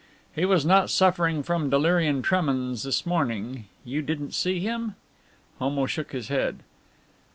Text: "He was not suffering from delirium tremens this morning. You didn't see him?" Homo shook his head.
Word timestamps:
"He 0.33 0.45
was 0.45 0.65
not 0.65 0.89
suffering 0.89 1.43
from 1.43 1.69
delirium 1.69 2.23
tremens 2.23 2.81
this 2.81 3.05
morning. 3.05 3.65
You 3.85 4.01
didn't 4.01 4.33
see 4.33 4.59
him?" 4.59 4.95
Homo 5.59 5.85
shook 5.85 6.11
his 6.11 6.27
head. 6.27 6.61